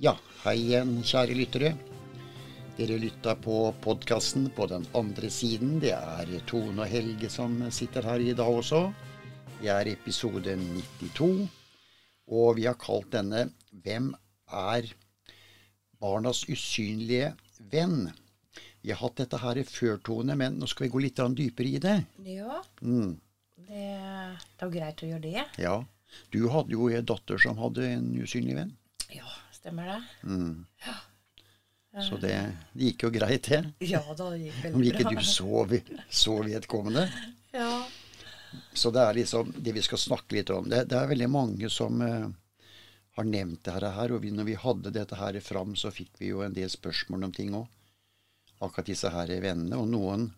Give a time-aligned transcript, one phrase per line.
[0.00, 1.70] Ja, hei igjen, kjære lyttere.
[2.78, 5.74] Dere lytta på podkasten på den andre siden.
[5.82, 8.86] Det er Tone og Helge som sitter her i dag også.
[9.60, 11.48] Det er episode 92.
[12.32, 14.14] Og vi har kalt denne 'Hvem
[14.48, 14.88] er
[16.00, 17.34] barnas usynlige
[17.72, 18.12] venn'?
[18.82, 21.78] Vi har hatt dette her før, Tone, men nå skal vi gå litt dypere i
[21.78, 22.06] det.
[22.24, 23.20] Ja, Mm.
[23.68, 25.46] det, det er greit å gjøre det.
[25.58, 25.84] Ja.
[26.32, 28.76] Du hadde jo en datter som hadde en usynlig venn.
[29.14, 29.26] Ja,
[29.60, 30.02] stemmer det?
[30.24, 30.66] Mm.
[32.08, 32.34] Så det,
[32.72, 33.62] det gikk jo greit, det.
[33.90, 35.10] Ja da, det gikk Om veldig bra.
[35.10, 37.06] du ikke du så vedkommende.
[37.54, 37.72] Ja.
[38.74, 40.68] Så det er liksom det vi skal snakke litt om.
[40.70, 42.30] Det, det er veldig mange som uh,
[43.18, 44.14] har nevnt dette her.
[44.14, 47.28] Og vi, når vi hadde dette her fram, så fikk vi jo en del spørsmål
[47.28, 47.66] om ting òg.
[48.60, 49.78] Akkurat disse her vennene.
[49.78, 50.28] Og noen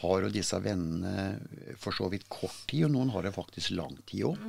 [0.00, 3.96] har jo disse vennene for så vidt kort tid, og noen har det faktisk lang
[4.08, 4.44] tid òg.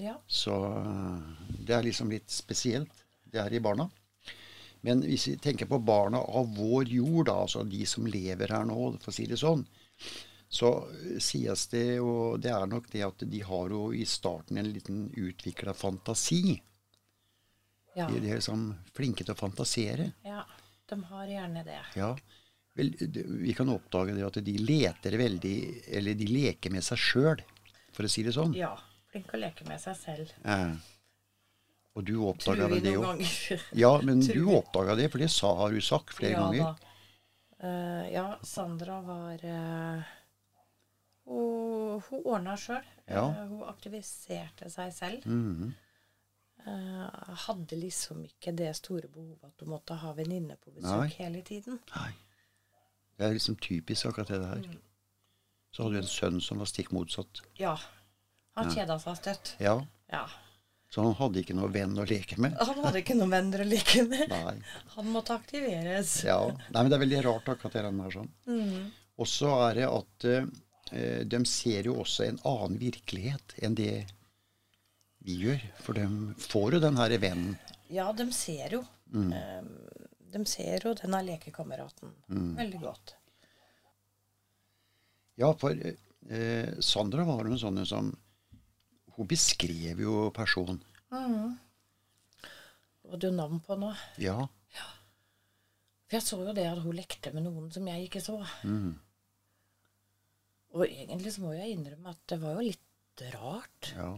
[0.00, 0.16] Ja.
[0.26, 3.04] Så eh, det er liksom litt spesielt.
[3.24, 3.88] Det er i barna.
[4.84, 8.66] Men hvis vi tenker på barna av vår jord, da, altså de som lever her
[8.68, 9.64] nå, for å si det sånn,
[10.48, 14.60] så eh, sies det, og det er nok det at de har jo i starten
[14.60, 16.58] en liten utvikla fantasi.
[17.94, 18.10] Ja.
[18.10, 20.12] De de er liksom flinke til å fantasere.
[20.26, 20.44] ja.
[20.84, 21.78] De har gjerne det.
[21.96, 22.10] Ja.
[22.76, 22.90] Vel,
[23.40, 25.54] vi kan oppdage det at de leter veldig
[25.96, 27.40] Eller de leker med seg sjøl,
[27.96, 28.52] for å si det sånn.
[28.58, 28.74] Ja.
[29.14, 30.30] Flink å leke med seg selv.
[30.42, 30.74] Ja.
[31.94, 33.22] Og du oppdaga det òg.
[33.84, 36.64] Ja, men Tror du oppdaga det, for det sa, har du sagt flere ja, ganger.
[36.74, 36.90] Da.
[37.62, 40.10] Uh, ja, Sandra var uh,
[41.30, 42.82] Hun, hun ordna sjøl.
[43.06, 43.22] Ja.
[43.46, 45.30] hun aktiviserte seg selv.
[45.30, 45.72] Mhm.
[46.64, 51.16] Eh, hadde liksom ikke det store behovet at hun måtte ha venninne på besøk Nei.
[51.18, 51.76] hele tiden.
[51.92, 52.12] Nei.
[53.18, 54.62] Det er liksom typisk akkurat det der.
[54.64, 54.78] Mm.
[55.70, 57.42] Så hadde du en sønn som var stikk motsatt.
[57.60, 57.76] Ja.
[58.58, 59.54] Han kjeda seg støtt.
[59.62, 59.76] Ja,
[60.12, 60.24] Ja.
[60.94, 62.52] Så han hadde ikke noen venn å leke med.
[62.60, 64.28] Han hadde ikke noen venner å leke med.
[64.30, 64.52] Nei.
[64.94, 66.12] Han måtte aktiveres.
[66.22, 66.36] Ja.
[66.70, 68.28] Nei, men det er veldig rart akkurat det der sånn.
[68.46, 68.92] Mm.
[69.18, 74.04] Og så er det at eh, de ser jo også en annen virkelighet enn det
[75.26, 75.66] vi gjør.
[75.82, 76.06] For de
[76.46, 77.58] får jo den her vennen.
[77.90, 78.84] Ja, de ser jo.
[79.10, 79.32] Mm.
[79.34, 80.00] eh,
[80.34, 82.54] de ser jo denne lekekameraten Mm.
[82.58, 83.16] veldig godt.
[85.42, 88.12] Ja, for eh, Sandra var jo en sånn som
[89.14, 90.80] Hun beskrev jo personen.
[91.14, 91.54] Mm.
[93.04, 93.94] Du hadde jo navn på noe.
[94.18, 94.46] Ja.
[96.04, 98.40] For jeg så jo det at hun lekte med noen som jeg ikke så.
[98.66, 98.94] Mm.
[100.74, 104.10] Og egentlig så må jeg innrømme at det var jo litt rart Ja.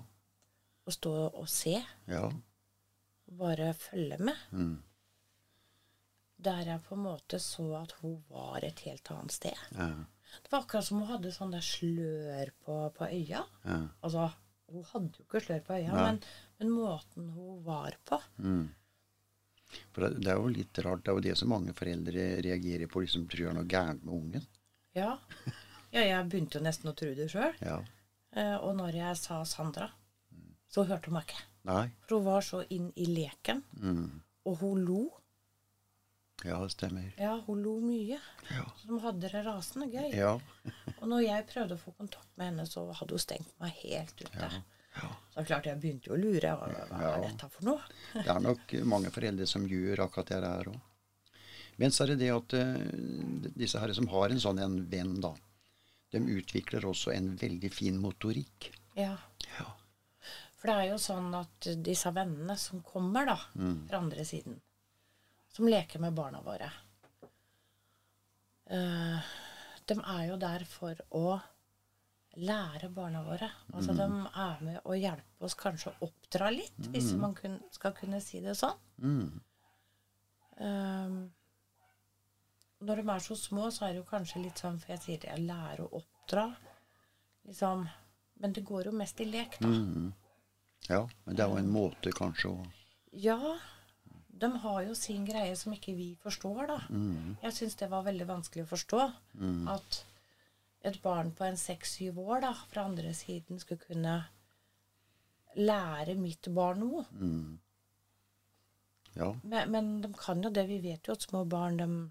[0.86, 1.76] å stå og se.
[2.08, 2.30] Ja.
[3.36, 4.36] Bare følge med.
[4.52, 4.76] Mm.
[6.46, 9.56] Der jeg på en måte så at hun var et helt annet sted.
[9.76, 9.90] Ja.
[10.42, 13.44] Det var akkurat som hun hadde sånn der slør på, på øya.
[13.64, 13.78] Ja.
[14.04, 14.26] Altså,
[14.72, 16.19] hun hadde jo ikke slør på øya, men,
[16.59, 18.66] men måten hun var på Mm.
[19.93, 21.00] For det, det er jo litt rart.
[21.04, 23.00] Det er jo det som mange foreldre reagerer på.
[23.03, 24.44] liksom Tror er noe gærent med ungen.
[24.94, 25.16] Ja.
[25.91, 27.56] ja, jeg begynte jo nesten å tro det sjøl.
[27.66, 27.81] Ja.
[28.37, 29.88] Eh, og når jeg sa Sandra,
[30.71, 31.43] så hørte hun meg ikke.
[31.66, 31.84] Nei.
[32.06, 34.21] For hun var så inn i leken, Mm.
[34.47, 35.00] og hun lo.
[36.44, 37.12] Ja, det stemmer.
[37.19, 38.19] Ja, hun lo mye.
[38.52, 38.64] Ja.
[38.86, 40.10] De hadde det rasende gøy.
[40.14, 40.34] Ja.
[41.00, 44.20] Og når jeg prøvde å få kontakt med henne, så hadde hun stengt meg helt
[44.20, 44.50] ute.
[44.50, 44.60] Ja.
[45.00, 45.08] ja.
[45.32, 46.52] Så klart jeg begynte jo å lure.
[46.60, 47.80] Hva, er dette for noe?
[48.19, 50.78] Det er nok mange foreldre som gjør akkurat det der òg.
[51.76, 55.16] Men så er det det at uh, disse herre som har en sånn en venn,
[55.20, 55.34] da,
[56.14, 58.70] de utvikler også en veldig fin motorikk.
[58.97, 59.12] Ja.
[59.58, 59.66] Ja.
[60.56, 63.82] For det er jo sånn at disse vennene som kommer da, Mm.
[63.91, 64.56] fra andre siden,
[65.56, 66.68] som leker med barna våre,
[68.70, 69.18] eh,
[69.86, 71.36] de er jo der for å
[72.36, 73.48] lære barna våre.
[73.72, 73.96] Altså Mm.
[73.96, 78.20] de er med å hjelpe oss kanskje å oppdra litt, hvis man kun, skal kunne
[78.20, 78.76] si det sånn.
[79.00, 79.40] Mm.
[80.58, 81.32] Um,
[82.82, 85.18] når de er så små, så er det jo kanskje litt sånn, for jeg sier
[85.18, 86.56] det, jeg lærer å oppdra,
[87.46, 87.88] liksom,
[88.40, 89.68] men det går jo mest i lek da.
[89.68, 90.12] Mm.
[90.88, 92.66] Ja, men det er jo en måte kanskje å
[93.12, 93.56] Ja,
[94.38, 96.78] de har jo sin greie som ikke vi forstår, da.
[96.91, 97.36] Mm.
[97.42, 99.00] Jeg syns det var veldig vanskelig å forstå.
[99.72, 100.00] At
[100.86, 104.16] et barn på en seks-syv år da, fra andre siden skulle kunne
[105.56, 107.04] lære mitt barn noe.
[107.12, 107.59] mm.
[109.16, 109.30] Ja.
[109.48, 110.66] Men, men de kan jo det.
[110.68, 112.10] Vi vet jo at små barn, de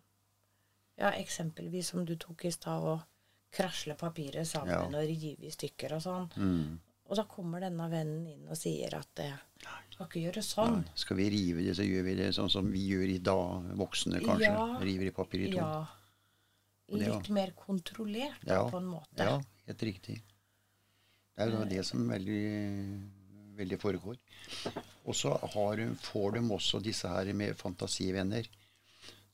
[0.98, 3.02] Ja, eksempelvis som du tok i stad, å
[3.52, 4.86] krasle papiret sammen Ja.
[4.88, 6.30] og rive i stykker og sånn.
[6.40, 6.80] Mm.
[7.06, 9.28] Og da kommer denne vennen inn og sier at det
[9.96, 10.78] skal ikke gjøre sånn.
[10.84, 13.70] Nei, Skal vi rive det, så gjør vi det sånn som vi gjør i dag,
[13.80, 14.52] voksne kanskje.
[14.52, 14.66] Ja.
[14.84, 15.60] River i papir i to.
[15.62, 15.86] Ja.
[17.02, 19.24] Litt mer kontrollert, Ja, på en måte.
[19.26, 20.20] Ja, helt riktig.
[21.36, 22.44] Det er jo det som veldig,
[23.58, 24.20] veldig foregår.
[25.06, 28.46] Og så får de også disse her med fantasivenner.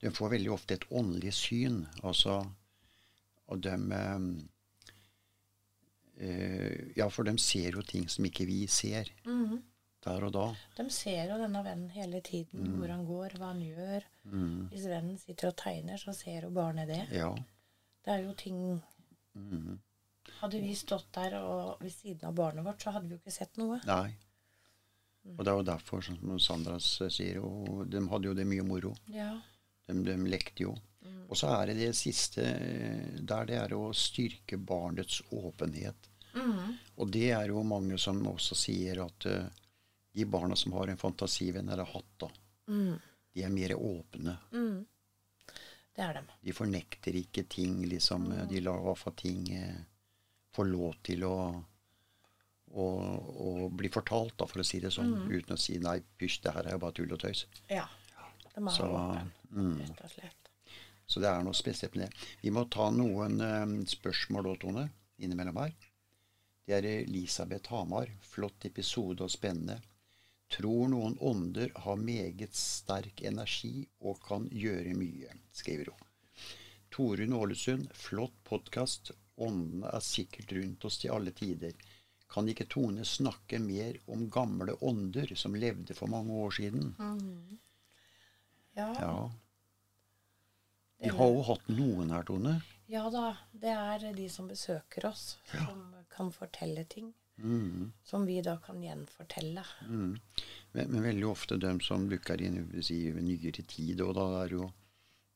[0.02, 1.84] De får veldig ofte et åndelig syn.
[2.02, 2.40] Altså
[3.52, 3.76] Og de
[6.18, 9.62] eh, Ja, for de ser jo ting som ikke vi ser Mhm.
[10.06, 10.46] Der og da.
[10.78, 12.80] De ser jo denne vennen hele tiden, Mm.
[12.80, 14.06] hvor han går, hva han gjør.
[14.72, 17.04] Hvis vennen sitter og tegner, så ser jo barnet det.
[17.14, 17.30] Ja.
[18.04, 18.82] Det er jo ting
[19.36, 19.80] mm.
[20.42, 23.34] Hadde vi stått der og ved siden av barnet vårt, så hadde vi jo ikke
[23.34, 23.80] sett noe.
[23.86, 24.14] Nei.
[25.38, 28.96] Og det er jo derfor, som Sandra sier, og de hadde jo det mye moro.
[29.14, 29.36] Ja.
[29.88, 30.76] De, de lekte jo.
[31.32, 36.10] Og så er det det siste eh, der det er å styrke barnets åpenhet.
[36.34, 36.78] Mhm.
[36.98, 39.48] Og det er jo mange som også sier at eh,
[40.14, 42.30] de barna som har en fantasivenn eller hatt, da,
[42.68, 43.00] Mm.
[43.34, 44.38] de er mer åpne.
[44.52, 44.86] Mm.
[45.96, 46.28] Det er dem.
[46.42, 48.26] De fornekter ikke ting, liksom.
[48.32, 48.48] Mm.
[48.48, 49.82] De lar i hvert fall ting eh,
[50.56, 51.36] få lov til å,
[52.72, 55.14] å, å bli fortalt, da, for å si det sånn.
[55.32, 57.46] Uten å si 'nei, pysj, det her er jo bare tull og tøys'.
[57.70, 57.88] Ja.
[58.54, 59.78] De er Så, åpne, mm.
[59.80, 60.50] rett og slett.
[61.08, 62.28] Så det er noe spesielt med det.
[62.42, 65.74] Vi må ta noen eh, spørsmål da, Tone, innimellom her.
[66.68, 68.08] Det er Elisabeth Hamar.
[68.22, 69.82] Flott episode og spennende.
[70.52, 76.08] Tror noen ånder har meget sterk energi og kan gjøre mye, skriver hun.
[76.92, 77.88] Torunn Ålesund.
[77.96, 79.14] Flott podkast.
[79.40, 81.72] Åndene er sikkert rundt oss til alle tider.
[82.32, 86.92] Kan ikke Tone snakke mer om gamle ånder som levde for mange år siden?
[88.76, 88.90] Ja.
[89.00, 89.16] Ja.
[91.02, 92.60] Vi har jo hatt noen her, Tone.
[92.92, 93.38] ja da.
[93.52, 97.14] Det er de som besøker oss, som kan fortelle ting.
[97.38, 97.92] Mm.
[98.04, 99.66] Som vi da kan gjenfortelle.
[99.88, 100.20] Mm.
[100.72, 104.50] Men, men veldig ofte de som dukker inn si, i nyere tid, og da er
[104.58, 104.72] jo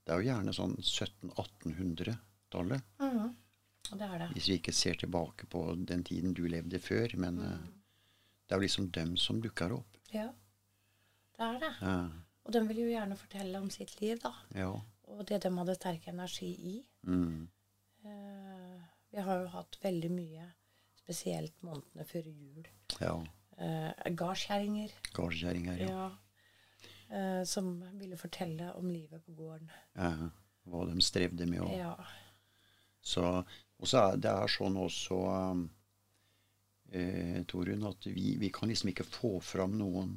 [0.05, 2.81] Det er jo gjerne sånn 1700-1800-tallet.
[3.01, 3.29] Mm.
[3.91, 4.27] Og det er det.
[4.35, 7.09] Hvis vi ikke ser tilbake på den tiden du levde før.
[7.17, 7.63] Men eh,
[8.45, 9.97] det er jo liksom dem som dukker opp.
[10.13, 10.29] Ja.
[11.35, 11.73] Det er det.
[11.81, 11.97] Ja.
[12.45, 14.33] Og de vil jo gjerne fortelle om sitt liv, da.
[14.53, 14.69] ja.
[15.09, 16.75] Og det de hadde sterk energi i.
[17.05, 17.47] Mm.
[18.05, 20.45] Eh, vi har jo hatt veldig mye,
[21.05, 22.67] spesielt månedene før jul.
[22.99, 23.15] ja.
[23.55, 24.91] Eh, Gardskjerringer.
[25.15, 25.87] Gardskjerringer, ja.
[25.93, 26.07] Ja.
[27.15, 29.69] Eh, som ville fortelle om livet på gården.
[29.95, 30.31] ja.
[30.65, 31.59] Hva de strevde med.
[31.61, 31.91] Og, Ja.
[33.05, 35.19] så, og så er det er sånn også,
[35.53, 35.59] um,
[36.91, 40.15] eh, Torunn, at vi, vi kan liksom ikke få fram noen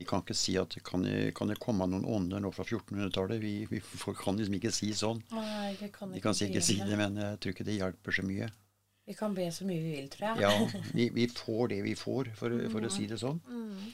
[0.00, 1.02] Vi kan ikke si at kan
[1.36, 3.40] kan det komme noen ånder nå fra 1400-tallet.
[3.40, 3.80] Vi, vi
[4.16, 5.18] kan liksom ikke si sånn.
[5.32, 8.12] Nei, jeg kan ikke Vi kan ikke si det, men jeg tror ikke det hjelper
[8.16, 8.48] så mye.
[9.10, 10.42] Vi kan be så mye vi vil, tror jeg.
[10.44, 13.40] Ja, vi, vi får det vi får, for, for å si det sånn.
[13.50, 13.88] Mm.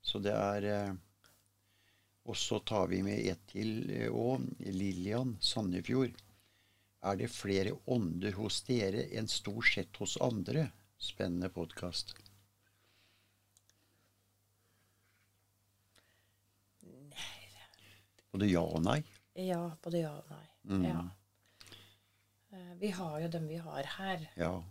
[0.00, 0.94] Så det er eh,
[2.24, 4.46] Og så tar vi med ett til òg.
[4.64, 6.16] Lillian Sandefjord.
[7.04, 10.70] Er det flere ånder hos dere enn stort sett hos andre?
[10.96, 12.14] Spennende podkast.
[18.32, 19.02] Både ja og nei.
[19.36, 20.46] Ja, både ja og nei.
[20.64, 20.86] Mm.
[20.88, 21.10] Ja.
[22.52, 24.26] Eh, vi har jo dem vi har her.
[24.36, 24.62] Ja.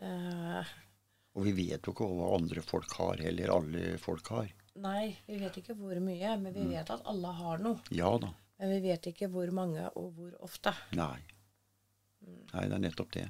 [0.00, 0.64] Eh,
[1.36, 4.48] Og vi vet jo ikke hva andre folk har, eller alle folk har.
[4.80, 6.68] nei, vi vet ikke hvor mye, men Mm.
[6.68, 7.80] vi vet at alle har noe.
[7.90, 8.32] Ja da.
[8.58, 10.72] Men vi vet ikke hvor mange og hvor ofte.
[10.92, 11.20] Nei.
[12.52, 13.28] Nei, det er nettopp det.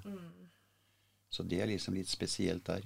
[1.30, 2.82] Så det er liksom litt spesielt der.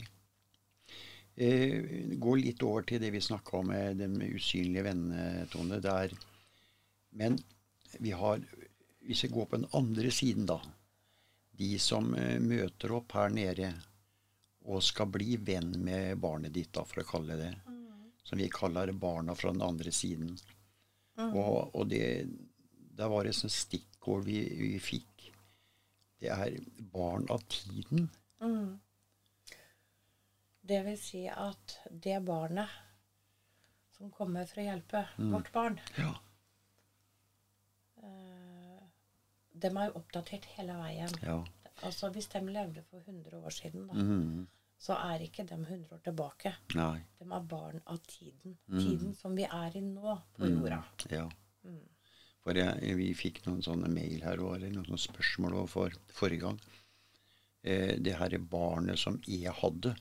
[1.37, 5.81] Eh, gå litt over til det vi snakka om med de usynlige vennene, Tone.
[5.81, 6.17] Det er
[7.13, 7.39] Men
[8.01, 8.41] vi har
[9.05, 10.59] Hvis vi går på den andre siden, da.
[11.55, 13.73] De som eh, møter opp her nede
[14.65, 17.51] og skal bli venn med barnet ditt, da, for å kalle det
[18.25, 20.31] Som vi kaller barna fra den andre siden.
[21.21, 22.27] Og, og det
[22.95, 25.25] det var det et sånt stikkord vi, vi fikk.
[26.23, 26.57] Det er
[26.95, 28.07] barn av tiden.
[28.41, 28.79] Mm.
[30.65, 32.71] Det vil si at det barnet
[33.99, 35.33] som kommer for å hjelpe Mm.
[35.35, 36.15] vårt barn, Ja.
[39.65, 41.21] Dem er jo oppdatert hele veien.
[41.25, 41.43] ja.
[41.83, 44.45] Altså Hvis de levde for 100 år siden, da, mm.
[44.79, 46.53] så er ikke de 100 år tilbake.
[46.79, 47.01] Nei.
[47.19, 48.55] De er barn av tiden.
[48.69, 48.79] Mm.
[48.79, 50.79] Tiden som vi er i nå på jorda.
[51.11, 51.27] Ja.
[52.45, 56.45] For jeg, vi fikk noen sånne mail her også, eller noen sånne spørsmål for forrige
[56.45, 56.59] gang.
[57.65, 59.95] Eh, det her barnet som jeg hadde,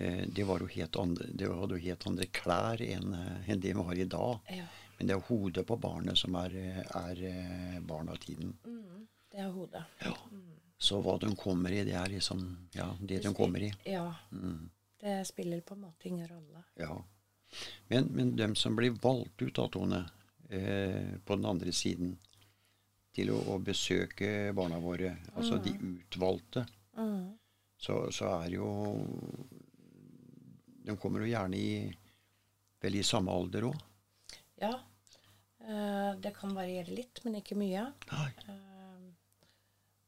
[0.00, 3.60] eh, det, var jo helt andre, det hadde jo helt andre klær enn eh, enn
[3.60, 4.54] det vi har i dag.
[4.56, 4.70] Ja.
[4.98, 8.52] Men det er hodet på barnet som er, er eh, barn av tiden.
[8.66, 9.82] Mm, det er hodet.
[10.04, 10.12] Ja.
[10.78, 12.44] Så hva de kommer i, det er liksom
[12.76, 13.72] ja, det de kommer i.
[13.88, 14.06] Ja.
[14.32, 14.70] Mm.
[15.00, 16.62] Det spiller på en måte ingen rolle.
[16.80, 16.96] Ja.
[17.88, 20.04] Men, men dem som blir valgt ut av Tone,
[20.48, 22.16] eh, på den andre siden,
[23.14, 27.32] til å, å besøke barna våre, altså de utvalgte, Mm.
[27.74, 28.66] så, så er jo
[30.84, 31.70] de kommer jo gjerne i
[32.84, 33.80] vel i samme alder òg.
[34.60, 34.72] Ja.
[35.64, 37.86] Eh, det kan variere litt, men ikke mye.
[38.12, 38.28] Nei.
[38.48, 39.10] Eh,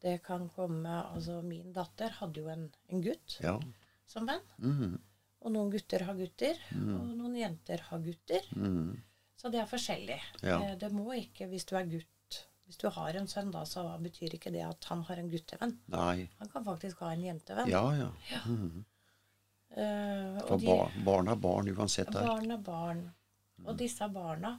[0.04, 3.58] det kan komme Altså, min datter hadde jo en, en gutt Ja.
[4.06, 4.42] som venn.
[4.58, 4.98] Mhm.
[5.46, 8.42] Og noen gutter har gutter, og noen jenter har gutter.
[8.56, 8.96] Mm.
[9.38, 10.16] Så det er forskjellig.
[10.42, 10.56] Ja.
[10.62, 12.06] Eh, Det må ikke, hvis du er gutt
[12.66, 15.76] Hvis du har en sønn, da, så betyr ikke det at han har en guttevenn.
[15.86, 16.28] Nei.
[16.40, 17.68] Han kan faktisk ha en jentevenn.
[17.70, 18.08] Ja, ja.
[18.32, 18.40] ja.
[19.76, 22.10] Eh, For og de, ba barn er barn uansett.
[22.10, 23.04] Barn er barn.
[23.64, 24.50] Og disse barna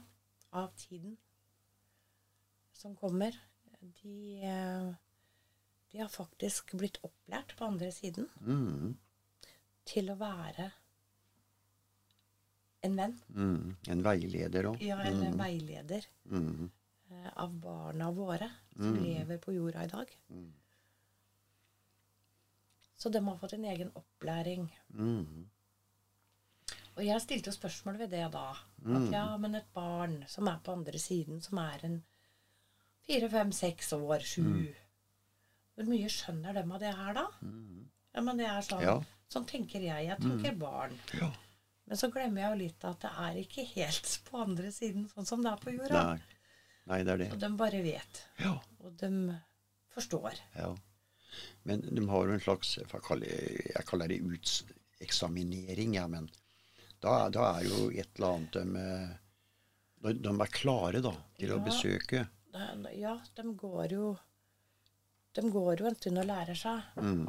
[0.52, 1.16] av tiden
[2.72, 3.36] som kommer,
[4.02, 4.88] de, eh,
[5.92, 8.96] de har faktisk blitt opplært på andre siden mm.
[9.88, 10.70] til å være
[12.86, 13.16] en venn.
[13.34, 13.76] Mm.
[13.88, 14.82] En veileder òg.
[14.82, 16.70] Ja, eller veileder Mhm.
[17.10, 20.16] eh, av barna våre som lever på jorda i dag.
[22.96, 24.68] Så de har fått en egen opplæring.
[24.88, 25.48] Mhm.
[26.98, 28.48] Og jeg stilte jo spørsmål ved det da.
[28.98, 31.98] At ja, men et barn som er på andre siden, som er en
[33.06, 34.42] fire, fem, seks år, sju
[35.78, 37.26] Hvor mye skjønner de av det her, da?
[38.16, 38.96] Ja, men det er sånn Ja.
[39.28, 40.06] Sånn tenker jeg.
[40.08, 40.94] Jeg tenker barn.
[41.20, 41.28] Ja.
[41.88, 45.28] Men så glemmer jeg jo litt at det er ikke helt på andre siden sånn
[45.28, 46.02] som det er på jorda.
[46.14, 46.38] Nei.
[46.88, 47.28] Nei, det er det.
[47.36, 48.22] Og de bare vet.
[48.40, 48.54] Ja.
[48.80, 49.10] Og de
[49.94, 50.40] forstår.
[50.56, 50.74] ja.
[51.68, 56.30] Men de har jo en slags Jeg kaller, det uteksaminering, ja, men
[57.00, 61.60] da, da er jo et eller annet de, eh, de, er klare da, til å
[61.64, 62.24] besøke.
[62.54, 64.16] De, Ja, de går jo
[65.36, 66.80] De går jo en stund og lærer seg.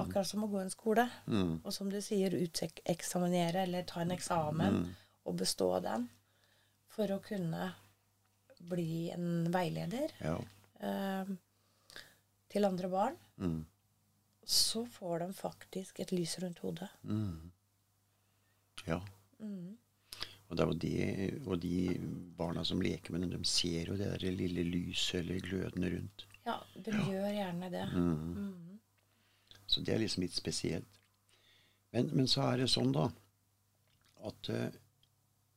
[0.02, 1.04] Akkurat som å gå en skole.
[1.28, 1.60] Mm.
[1.62, 4.80] Og som du sier, uteksaminere eller ta en eksamen
[5.30, 6.08] og bestå den.
[6.90, 7.68] For å kunne
[8.72, 10.40] bli en veileder Ja.
[10.82, 11.30] eh,
[12.50, 13.20] til andre barn.
[13.38, 13.66] Mm.
[14.50, 16.90] Så får de faktisk et lys rundt hodet.
[17.04, 17.52] Mm.
[18.88, 19.02] ja.
[19.40, 19.78] Mm.
[20.50, 20.94] Og, de,
[21.46, 21.74] og de
[22.38, 26.26] barna som leker med den, de ser jo det der lille lyset eller glødene rundt.
[26.48, 27.86] Ja, de gjør gjerne det.
[27.94, 28.34] Mm.
[28.34, 28.80] Mm.
[29.70, 31.00] Så det er liksom litt spesielt.
[31.94, 33.06] Men, men så er det sånn, da,
[34.30, 34.66] at uh,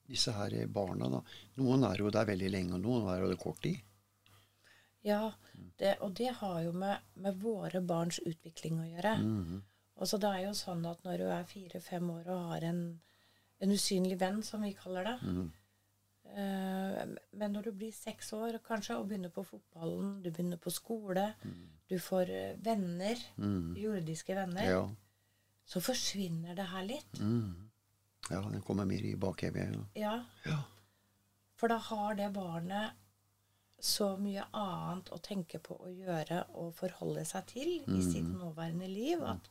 [0.08, 1.22] disse her barna, da
[1.60, 3.80] Noen er jo der veldig lenge, og noen er jo det kort tid.
[5.02, 5.32] Ja,
[5.80, 9.16] det, og det har jo med, med våre barns utvikling å gjøre.
[9.22, 9.62] Mhm.
[10.02, 12.80] Og så det er jo sånn at når du er fire-fem år og har en,
[13.62, 15.50] en usynlig venn, som vi kaller det Mm.
[16.24, 20.70] eh, Men når du blir seks år kanskje og begynner på fotballen, du begynner på
[20.72, 21.34] skole,
[21.88, 23.74] du får eh, venner, mm.
[23.76, 24.88] jordiske venner, Ja.
[25.66, 27.20] så forsvinner det her litt.
[27.20, 27.68] Mm.
[28.30, 29.76] ja, det kommer mer i bakhevet.
[29.96, 30.24] Ja.
[30.46, 30.62] Ja.
[31.56, 32.92] For da har det barnet
[33.82, 38.86] så mye annet å tenke på å gjøre og forholde seg til i sitt nåværende
[38.88, 39.48] liv at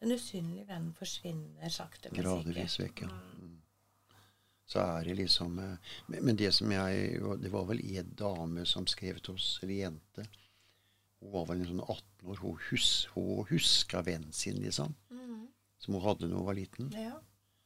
[0.00, 3.08] den usynlige vennen forsvinner sakte, men Gradvis sikkert.
[3.08, 3.48] vekk, ja.
[4.70, 4.72] Mm.
[4.72, 8.86] Så er det liksom eh, Men det som jeg Det var vel en dame som
[8.86, 10.26] skrev til oss, eller jente.
[11.20, 12.38] Hun var vel en sånn 18 år.
[12.44, 14.94] Hun, hus, hun huska vennen sin, liksom.
[15.80, 16.90] Som hun hadde da hun var liten.
[16.94, 17.18] Ja,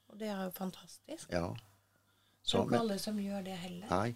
[0.09, 1.29] og det er jo fantastisk.
[1.31, 1.49] Ja.
[1.55, 3.87] Det Så, er ikke alle som gjør det heller.
[3.91, 4.15] nei,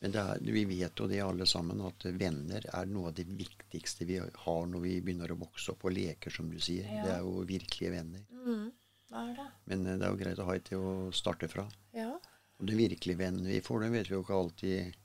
[0.00, 3.24] men det er, vi vet jo det alle sammen, at venner er noe av det
[3.26, 6.86] viktigste vi har når vi begynner å vokse opp og leker, som du sier.
[6.88, 7.04] Ja.
[7.04, 8.24] Det er jo virkelige venner.
[8.30, 8.70] Mm,
[9.10, 9.48] det det.
[9.72, 11.66] Men eh, det er jo greit å ha et til å starte fra.
[11.96, 12.13] Ja.
[12.60, 15.00] Og de virkelige vennene vi får, dem vet vi jo ikke alltid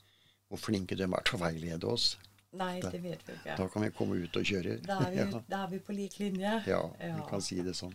[0.50, 2.12] hvor flinke de er til å veilede oss.
[2.58, 3.56] Nei, det vet vi ikke.
[3.60, 4.80] Da kan vi komme ut og kjøre.
[4.86, 5.42] Da er vi, ja.
[5.50, 6.56] da er vi på lik linje.
[6.66, 7.94] ja, vi kan si det sånn.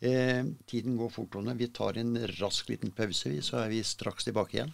[0.00, 1.36] Eh, tiden går fort.
[1.60, 4.72] Vi tar en rask liten pause, så er vi straks tilbake igjen.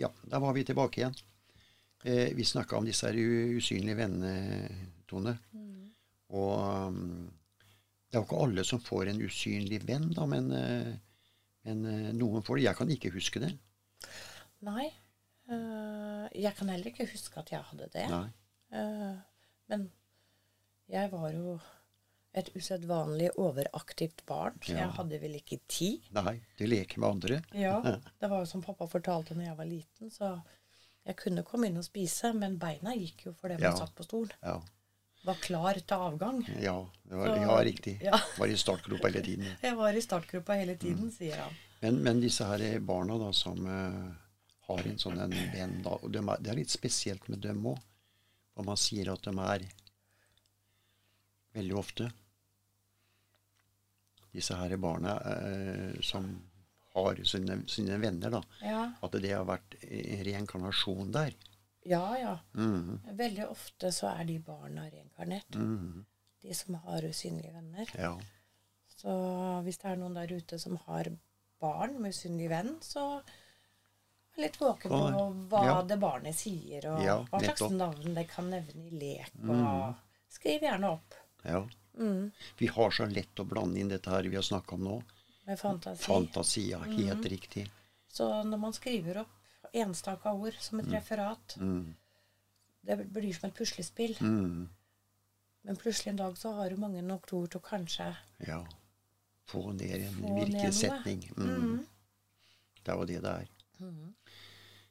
[0.00, 1.16] Ja, da var vi tilbake igjen.
[2.04, 3.18] Eh, vi snakka om disse her
[3.56, 5.36] usynlige vennene, Tone.
[6.30, 7.28] Og um,
[8.10, 10.92] det er jo ikke alle som får en usynlig venn, da, men, eh,
[11.66, 12.66] men eh, noen får det.
[12.68, 13.50] Jeg kan ikke huske det.
[14.66, 14.88] Nei.
[15.50, 18.06] Uh, jeg kan heller ikke huske at jeg hadde det.
[18.70, 19.16] Eh,
[19.70, 19.90] men
[20.90, 21.54] Jeg var jo
[22.34, 24.78] et usedvanlig overaktivt barn, så Ja.
[24.84, 26.00] jeg hadde vel ikke tid.
[26.14, 27.42] Nei, du leker med andre.
[27.52, 27.80] Ja,
[28.20, 30.42] Det var jo som pappa fortalte når jeg var liten, så
[31.06, 33.76] jeg kunne komme inn og spise, men beina gikk jo fordi man Ja.
[33.76, 34.30] satt på stol.
[34.42, 34.60] Ja,
[35.24, 36.38] Var klar til avgang.
[36.62, 38.00] ja, det var, Så- ja riktig.
[38.02, 38.16] Ja.
[38.38, 39.44] Var i startgropa hele tiden.
[39.62, 41.52] Jeg var i startgruppa hele tiden, sier han.
[41.82, 44.14] Men, men disse her barna da, som uh,
[44.68, 47.62] har en sånn en venn da, og de er, Det er litt spesielt med dem
[47.66, 47.78] òg.
[48.56, 49.66] Og man sier at de er
[51.56, 52.10] veldig ofte
[54.30, 56.26] Disse her barna eh, som
[56.94, 58.42] har sine, sine venner, da.
[58.62, 59.74] Ja, At det har vært
[60.26, 61.34] reinkarnasjon der.
[61.82, 62.04] ja.
[62.18, 62.36] ja.
[62.54, 65.54] Mhm, Veldig ofte så er de barna reinkarnert.
[65.58, 66.04] mhm,
[66.42, 67.90] De som har usynlige venner.
[67.98, 68.14] Ja.
[68.96, 69.12] Så
[69.66, 71.10] hvis det er noen der ute som har
[71.60, 75.74] barn med usynlig venn, så vær litt våken på hva ja.
[75.82, 79.34] det barnet sier, og Ja, hva slags navn det kan nevne i lek.
[79.42, 79.98] Og
[80.32, 81.18] skriv gjerne opp.
[81.44, 81.68] Ja.
[81.98, 82.30] Mm.
[82.58, 85.02] Vi har så lett å blande inn dette her vi har snakka om nå.
[85.46, 86.02] Med fantasi.
[86.04, 86.78] Fantasi, ja.
[86.78, 87.66] Helt riktig.
[88.08, 91.94] Så når man skriver opp enstaka ord som et referat, Mm,
[92.82, 94.16] det blir som et puslespill.
[94.20, 94.68] mm,
[95.64, 98.16] Men plutselig en dag så har du mange nok ord til å kanskje
[98.46, 98.64] ja.
[99.46, 101.24] Få ned en virkelig setning.
[101.36, 101.84] Mm.
[102.84, 103.48] Det er jo det det er.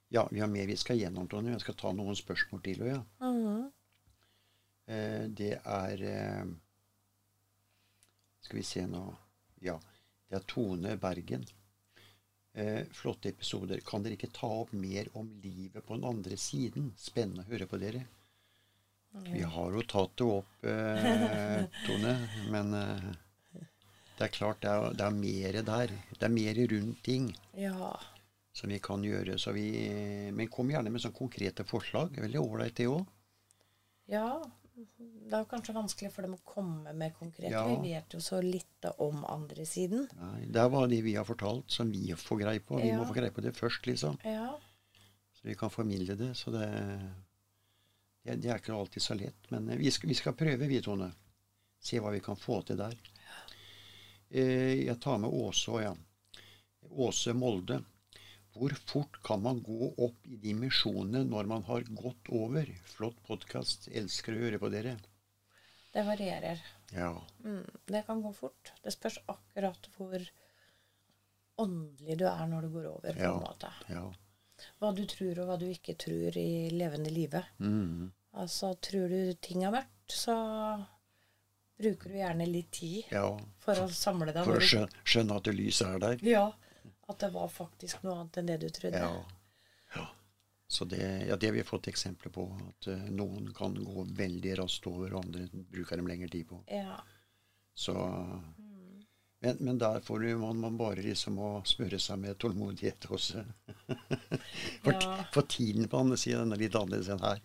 [0.09, 1.51] Ja, vi har mer vi skal gjennom, Tonje.
[1.51, 2.85] Jeg skal ta noen spørsmål til.
[2.85, 3.03] Ja.
[3.21, 3.71] Mhm.
[4.89, 6.45] Eh, det er eh,
[8.41, 9.05] Skal vi se nå
[9.61, 9.77] Ja.
[10.29, 11.43] Det er Tone Bergen.
[12.53, 13.79] Eh, flotte episoder.
[13.85, 16.91] Kan dere ikke ta opp mer om livet på den andre siden?
[17.01, 18.03] Spennende å høre på dere.
[19.25, 22.13] Vi har jo tatt det opp, eh, Tone,
[22.53, 23.07] men eh,
[24.19, 25.95] det er klart det er, det er mer der.
[26.13, 27.95] Det er mer rundt ting Ja.
[28.53, 29.39] som vi kan gjøre.
[29.41, 29.65] Så vi,
[30.35, 32.21] men kom gjerne med sånne konkrete forslag.
[32.21, 33.01] Veldig ålreit, det òg.
[34.13, 34.27] Ja.
[34.79, 37.51] Det er jo kanskje vanskelig for dem å komme med konkret.
[37.51, 37.65] Ja.
[37.67, 40.07] Vi vet jo så lite om andre siden.
[40.17, 42.79] Nei, Det er bare det vi har fortalt, som vi får greie på.
[42.81, 42.97] Vi Ja.
[42.97, 44.17] må få greie på det først, liksom.
[44.23, 44.57] Ja.
[45.33, 46.33] Så vi kan formidle det.
[46.37, 46.69] Så det,
[48.23, 49.51] det, det er ikke alltid så lett.
[49.51, 51.11] Men vi skal, vi skal prøve, vi, Tone.
[51.79, 52.95] Se hva vi kan få til der.
[54.31, 55.95] Eh, jeg tar med Åse òg, ja.
[56.89, 57.83] Åse Molde.
[58.59, 62.67] Hvor fort kan man gå opp i dimensjonene når man har gått over?
[62.91, 63.87] Flott podkast.
[63.95, 64.97] Elsker å høre på dere.
[65.93, 66.59] Det varierer.
[66.93, 67.13] Ja.
[67.45, 67.63] Mm.
[67.87, 68.73] Det kan gå fort.
[68.83, 70.25] Det spørs akkurat hvor
[71.59, 73.13] åndelig du er når du går over.
[73.13, 73.33] på Ja.
[73.33, 73.71] en måte.
[73.89, 74.05] ja.
[74.81, 77.45] Hva du tror og hva du ikke tror i levende livet.
[77.59, 80.35] Mm, Altså, tror du ting er mørkt, så
[81.79, 83.37] bruker du gjerne litt tid ja.
[83.57, 84.43] for å samle deg.
[84.45, 86.19] For å skjønne, skjønne at lyset er der.
[86.27, 86.51] Ja.
[87.09, 89.01] At det var faktisk noe annet enn det du trodde.
[89.01, 89.13] Ja.
[89.95, 90.07] ja.
[90.69, 92.45] Så det, ja, det har vi fått eksempler på.
[92.67, 96.59] At uh, noen kan gå veldig raskt over, og andre bruker dem lengre tid på.
[96.69, 96.99] Ja.
[97.79, 97.95] Så,
[99.41, 103.45] men, men der får man, man bare liksom å smøre seg med tålmodighet også.
[104.83, 105.15] For, Ja.
[105.33, 107.41] for tiden på andre siden er litt annerledes enn her.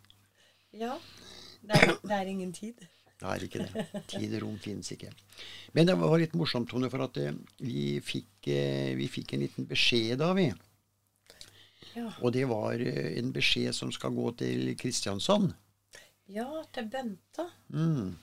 [0.73, 0.99] ja.
[1.65, 2.83] Det, er, det er ingen tid.
[3.17, 3.85] Det er ikke det.
[4.11, 5.09] Tid og rom finnes ikke.
[5.73, 9.45] Men det var litt morsomt, Tone, for at eh, vi fikk, eh, vi fikk en
[9.45, 10.49] liten beskjed da, vi.
[11.95, 12.09] Ja.
[12.21, 15.55] Og det var eh, en beskjed som skal gå til Kristiansand.
[16.27, 17.49] ja, til Bente.
[17.69, 18.15] Mm.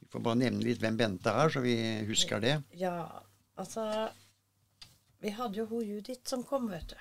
[0.00, 1.76] Vi får bare nevne litt hvem Bente er, så vi
[2.08, 2.60] husker det.
[2.74, 3.22] Ja,
[3.60, 3.84] altså
[5.20, 6.96] Vi hadde jo hun Judith som kom, vet du.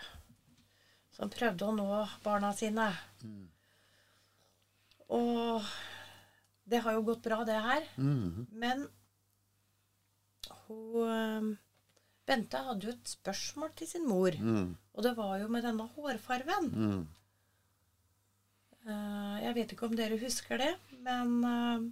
[1.15, 1.87] Som prøvde å nå
[2.23, 2.89] barna sine.
[5.09, 5.63] Og
[6.69, 7.87] det har jo gått bra, det her.
[7.97, 8.45] Mm.
[8.51, 8.83] Men
[10.67, 11.47] hun eh,
[12.29, 14.35] Bente hadde jo et spørsmål til sin mor.
[14.37, 14.75] Mm.
[14.93, 16.69] Og det var jo med denne hårfarven.
[16.69, 17.07] Mm.
[18.85, 20.71] Uh, jeg vet ikke om dere husker det,
[21.05, 21.83] men uh,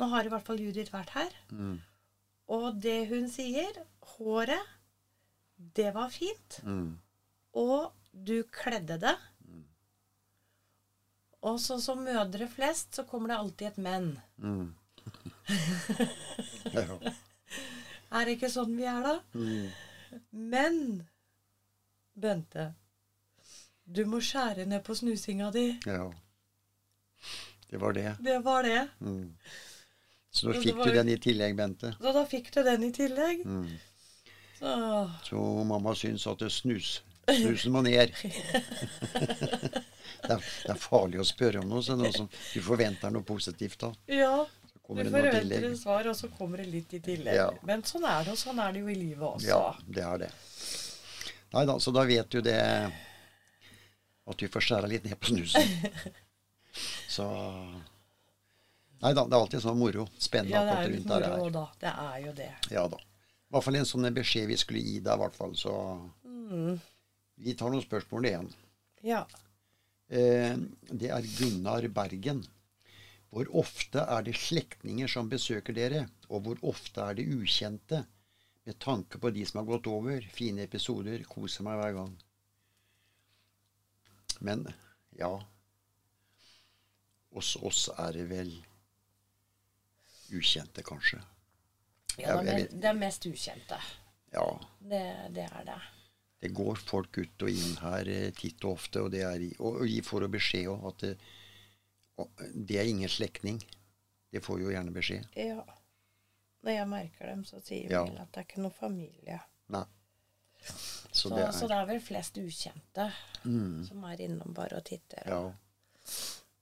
[0.00, 1.36] nå har i hvert fall Judith vært her.
[1.52, 1.76] Mm.
[2.58, 4.74] Og det hun sier Håret,
[5.76, 6.60] det var fint.
[6.64, 6.96] Mm.
[7.60, 9.16] Og du kledde det.
[11.46, 14.08] Og så som mødre flest, så kommer det alltid et men.
[14.42, 14.74] Mm.
[16.74, 17.12] ja.
[18.10, 19.20] Er det ikke sånn vi er, da?
[19.34, 19.68] Mm.
[20.32, 20.78] Men
[22.18, 22.70] Bente,
[23.84, 25.66] du må skjære ned på snusinga di.
[25.86, 26.10] ja.
[27.68, 28.14] Det var det.
[28.24, 28.86] Det var det.
[29.04, 29.34] Mm.
[30.30, 31.90] Så da fikk var du den i tillegg, Bente.
[32.00, 33.42] Så da fikk du den i tillegg.
[33.44, 33.74] Mm.
[34.58, 34.70] Så
[35.26, 35.36] Så
[35.68, 37.02] mamma syns at det snus.
[37.28, 38.14] Snusen må ned.
[38.22, 38.32] det,
[40.32, 43.82] er, det er farlig å spørre om noe, så noe som du forventer noe positivt
[43.84, 43.92] av.
[44.08, 44.46] ja.
[44.88, 47.34] Du kommer det noe forventer et svar, og så kommer det litt i tillegg.
[47.36, 47.50] Ja.
[47.68, 49.48] Men sånn er det, og sånn er det jo i livet også.
[49.50, 50.30] Ja, det er det.
[51.52, 52.56] Nei da, så da vet du det
[54.28, 55.62] At du får skjære litt ned på snusen.
[57.08, 57.24] Så
[59.00, 60.04] Nei da, det er alltid sånn moro.
[60.20, 61.52] Spennende Ja, det er jo det er jo moro her.
[61.54, 61.66] da.
[61.84, 62.48] Det er jo det.
[62.74, 62.98] Ja da.
[62.98, 65.54] I hvert fall en sånn beskjed vi skulle gi deg, i hvert fall.
[65.56, 65.72] Så
[66.48, 66.80] Mm.
[67.38, 68.48] vi tar noen spørsmål igjen.
[69.04, 69.22] Ja.
[70.10, 70.56] Eh,
[70.90, 72.42] det er Gunnar Bergen.
[73.28, 78.04] Hvor ofte er det slektninger som besøker dere, og hvor ofte er det ukjente?
[78.64, 80.24] Med tanke på de som har gått over.
[80.32, 81.22] Fine episoder.
[81.28, 82.16] Koser meg hver gang.
[84.44, 84.66] Men
[85.18, 85.32] ja
[87.34, 88.52] Hos oss er det vel
[90.32, 91.18] ukjente, kanskje.
[92.18, 93.78] ja det, er, det er mest ukjente.
[94.32, 94.46] Ja.
[94.80, 95.02] Det,
[95.36, 95.78] det er det.
[96.40, 99.82] Det går folk ut og inn her eh, titt og ofte, og, det er, og,
[99.82, 101.12] og de får beskjed om at det,
[102.18, 103.60] og det er ingen slektning.
[104.32, 105.28] Det får jo gjerne beskjed.
[105.38, 105.62] Ja.
[106.66, 108.02] Når jeg merker dem, så sier Ja.
[108.04, 109.38] vel at det er ikke noe familie.
[109.72, 109.84] Nei.
[110.60, 113.04] Så Så, det så er det er vel flest ukjente
[113.44, 115.22] mm, som er innom bare og titter.
[115.30, 115.38] Ja.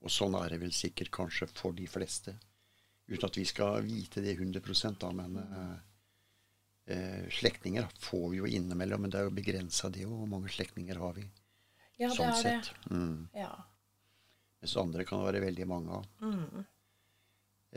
[0.04, 2.36] Og sånn er det vel sikkert kanskje for de fleste.
[3.08, 5.76] Uten at vi skal vite det 100 da, men eh,
[6.94, 9.00] eh, slektninger får vi jo innimellom.
[9.00, 10.12] Men det er jo begrensa, det òg.
[10.20, 11.24] Hvor mange slektninger har vi?
[11.98, 12.42] Ja, det er er det.
[12.42, 12.90] sett.
[12.90, 13.28] Mm.
[13.34, 13.52] Ja.
[14.66, 16.06] Mens andre kan det være veldig mange av.
[16.26, 16.64] Mm.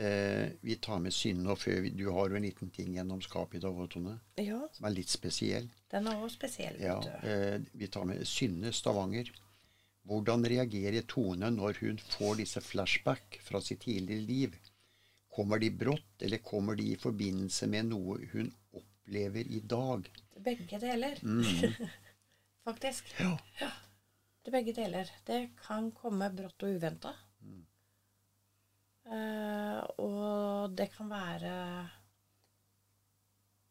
[0.00, 3.20] Eh, vi tar med Synne, og før vi, du har jo en liten ting gjennom
[3.22, 5.68] skapet i dag, Tone, ja, som er litt spesiell.
[5.92, 9.30] den er også spesiell, Ja, eh, vi tar med Synne Stavanger.
[10.02, 14.56] Hvordan reagerer Tone når hun får disse flashback fra sitt tidligere liv?
[15.30, 20.10] Kommer de brått, eller kommer de i forbindelse med noe hun opplever i dag?
[20.42, 21.22] Begge deler.
[22.66, 23.14] Faktisk.
[23.20, 23.36] Ja.
[24.44, 25.10] Det begge deler.
[25.26, 27.12] Det kan komme brått og uventa.
[27.44, 27.60] Mm.
[29.10, 31.52] Uh, og det kan være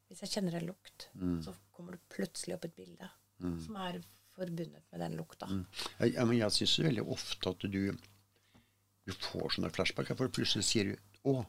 [0.09, 1.41] Hvis jeg kjenner en lukt, Mm.
[1.45, 3.99] så kommer det plutselig opp et bilde som er
[4.35, 5.45] forbundet med den lukta.
[5.45, 5.65] Mm.
[6.15, 7.93] Ja, men jeg syns veldig ofte at du,
[9.05, 10.95] du får sånne flashbacker, for plutselig sier du
[11.29, 11.45] 'Å,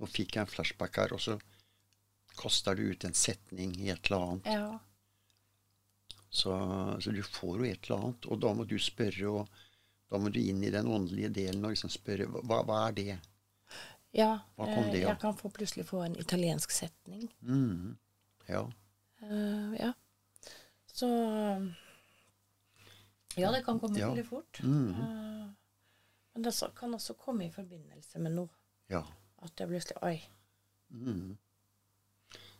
[0.00, 1.36] nå fikk jeg en flashback her', og så
[2.36, 4.46] kaster du ut en setning i et eller annet.
[4.46, 4.78] Ja.
[6.30, 6.52] Så,
[7.00, 9.48] så du får jo et eller annet, og da må du spørre, og
[10.10, 13.18] da må du inn i den åndelige delen og liksom spørre hva, hva er det?
[14.16, 15.10] ja Hva kom eh, det av?
[15.10, 17.28] jeg kan få plutselig få en italiensk setning.
[17.40, 17.96] Mhm.
[18.48, 18.62] Ja.
[19.22, 19.92] Uh, ja.
[20.86, 21.08] Så
[23.36, 24.08] Ja, det kan komme Ja.
[24.08, 24.60] veldig fort.
[24.62, 24.90] Mhm.
[24.94, 25.50] Uh,
[26.34, 28.48] men det kan også komme i forbindelse med noe.
[28.88, 29.02] ja.
[29.42, 30.22] At det plutselig Oi.
[30.90, 31.36] Mhm.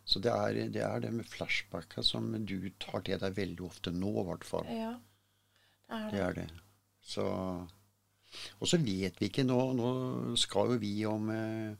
[0.07, 3.91] Så det er, det er det med flashbacka som du tar til deg veldig ofte
[3.91, 4.69] nå, i hvert fall.
[4.71, 4.93] Ja,
[5.87, 6.21] det er Det det.
[6.27, 6.47] er det.
[7.03, 7.25] Så
[8.59, 11.75] Og så vet vi ikke nå Nå skal jo vi om eh,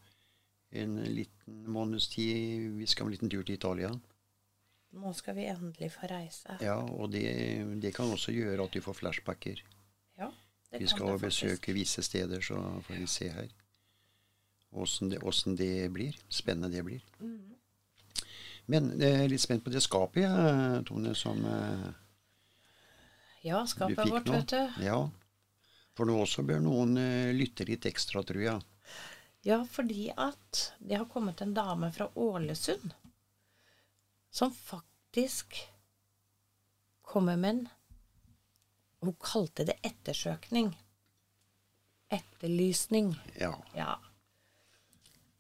[0.80, 3.90] en liten måneds tid Vi skal en liten tur til Italia.
[4.98, 6.56] Nå skal vi endelig få reise.
[6.64, 7.26] Ja, og det,
[7.84, 9.60] det kan også gjøre at vi får flashbacker.
[10.18, 10.30] Ja,
[10.72, 12.56] det Vi kan skal det besøke visse steder, så
[12.88, 13.52] får vi se her
[14.72, 15.20] åssen det,
[15.58, 16.16] det blir.
[16.30, 17.04] Spennende det blir.
[17.20, 17.57] Mhm.
[18.68, 21.88] Men jeg er litt spent på det skapet, jeg, Tone, som eh,
[23.48, 24.40] Ja, du skapet fikk vårt, nå.
[24.42, 24.82] vet du.
[24.84, 24.98] Ja.
[25.98, 28.66] For nå også bør noen eh, lytte litt ekstra, tror jeg.
[29.48, 32.92] Ja, fordi at det har kommet en dame fra Ålesund
[34.34, 35.56] som faktisk
[37.08, 37.68] kommer med en
[39.00, 40.72] Hun kalte det ettersøkning.
[42.10, 43.14] Etterlysning.
[43.40, 43.54] Ja.
[43.78, 43.94] Ja.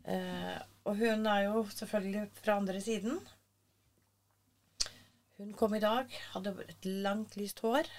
[0.07, 3.17] Eh, og hun er jo selvfølgelig fra andre siden.
[5.37, 7.89] Hun kom i dag, hadde et langt, lyst hår.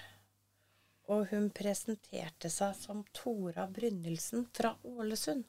[1.09, 5.45] Og hun presenterte seg som Tora Brynildsen fra Ålesund.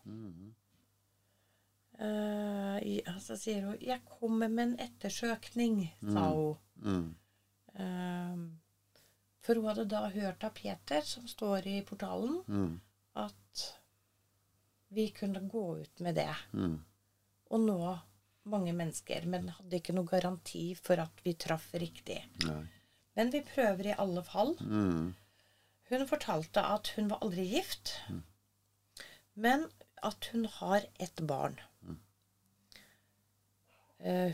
[2.00, 6.56] Eh, i- så sier hun 'Jeg kommer med en ettersøkning', sa hun.
[6.76, 7.14] Mm.
[7.74, 8.36] Eh,
[9.40, 12.80] for hun hadde da hørt av Peter, som står i portalen, Mm.
[13.16, 13.79] at
[14.90, 16.78] vi kunne gå ut med det Mm.
[17.50, 17.98] og nå
[18.50, 22.18] mange mennesker, men hadde ikke noe garanti for at vi traff riktig.
[22.46, 22.62] Nei.
[23.16, 24.54] Men vi prøver i alle fall.
[24.60, 25.14] Mm.
[25.90, 27.92] Hun fortalte at hun var aldri gift,
[29.34, 29.66] men
[30.02, 31.58] at hun har et barn.
[31.82, 31.98] Mm.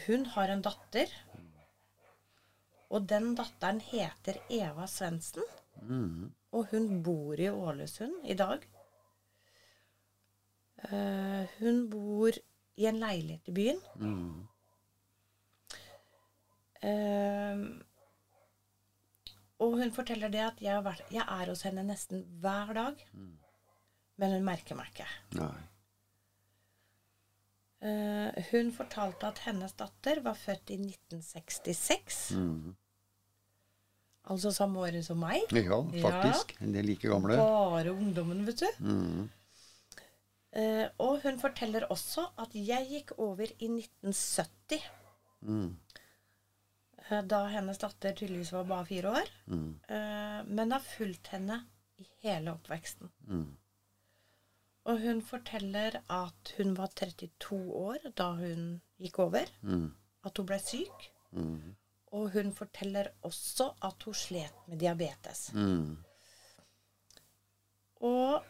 [0.07, 1.11] Hun har en datter,
[2.90, 5.42] og den datteren heter Eva Svendsen.
[5.83, 6.31] Mm.
[6.53, 8.62] Og hun bor i Ålesund i dag.
[10.87, 12.37] Eh, Hun bor
[12.77, 13.81] i en leilighet i byen.
[13.99, 14.46] Mm.
[16.87, 17.62] Uh,
[19.64, 23.01] og hun forteller det at jeg, har vært, jeg er hos henne nesten hver dag.
[24.20, 25.09] Men hun merker meg ikke.
[25.40, 25.55] Nei.
[27.87, 32.20] Uh, hun fortalte at hennes datter var født i 1966.
[32.37, 32.77] Mm.
[34.33, 35.49] Altså samme året som meg.
[35.55, 36.57] Ja, faktisk.
[36.61, 37.37] De er like gamle.
[37.40, 38.85] Bare ungdommen, vet du.
[38.85, 39.27] Mm.
[40.57, 44.87] Eh, og hun forteller også at jeg gikk over i 1970.
[45.45, 45.75] Mm.
[47.07, 49.31] Uh, Da hennes datter tydeligvis var bare fire år.
[49.47, 49.69] Mm.
[49.90, 51.61] Uh, Men har fulgt henne
[51.99, 53.12] i hele oppveksten.
[53.29, 53.57] Mm.
[54.87, 59.51] Og hun forteller at hun var 32 år da hun gikk over.
[59.62, 59.90] Mm.
[60.25, 61.09] At hun ble syk.
[61.33, 61.75] Mm.
[62.16, 65.51] Og hun forteller også at hun slet med diabetes.
[65.55, 65.97] Mm.
[68.07, 68.45] Og